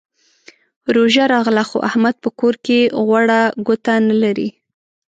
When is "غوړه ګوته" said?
3.05-3.93